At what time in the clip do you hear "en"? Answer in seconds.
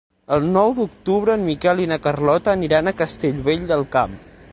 1.39-1.43